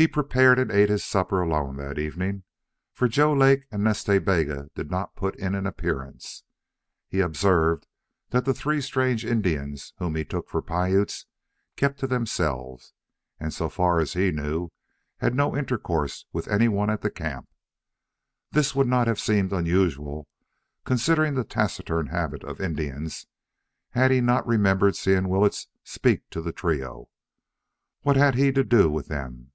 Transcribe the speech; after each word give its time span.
He 0.00 0.06
prepared 0.06 0.60
and 0.60 0.70
ate 0.70 0.90
his 0.90 1.02
supper 1.04 1.40
alone 1.42 1.74
that 1.78 1.98
evening, 1.98 2.44
for 2.92 3.08
Joe 3.08 3.32
Lake 3.32 3.66
and 3.72 3.82
Nas 3.82 4.04
Ta 4.04 4.20
Bega 4.20 4.68
did 4.76 4.92
not 4.92 5.16
put 5.16 5.34
in 5.34 5.56
an 5.56 5.66
appearance. 5.66 6.44
He 7.08 7.18
observed 7.18 7.88
that 8.30 8.44
the 8.44 8.54
three 8.54 8.80
strange 8.80 9.24
Indians, 9.24 9.94
whom 9.98 10.14
he 10.14 10.24
took 10.24 10.48
for 10.48 10.62
Piutes, 10.62 11.26
kept 11.74 11.98
to 11.98 12.06
themselves, 12.06 12.92
and, 13.40 13.52
so 13.52 13.68
far 13.68 13.98
as 13.98 14.12
he 14.12 14.30
knew, 14.30 14.70
had 15.16 15.34
no 15.34 15.56
intercourse 15.56 16.26
with 16.32 16.46
any 16.46 16.68
one 16.68 16.90
at 16.90 17.00
the 17.02 17.10
camp. 17.10 17.48
This 18.52 18.76
would 18.76 18.86
not 18.86 19.08
have 19.08 19.18
seemed 19.18 19.52
unusual, 19.52 20.28
considering 20.84 21.34
the 21.34 21.42
taciturn 21.42 22.06
habit 22.06 22.44
of 22.44 22.60
Indians, 22.60 23.26
had 23.90 24.12
he 24.12 24.20
not 24.20 24.46
remembered 24.46 24.94
seeing 24.94 25.28
Willetts 25.28 25.66
speak 25.82 26.30
to 26.30 26.40
the 26.40 26.52
trio. 26.52 27.08
What 28.02 28.14
had 28.14 28.36
he 28.36 28.52
to 28.52 28.62
do 28.62 28.88
with 28.88 29.08
them? 29.08 29.50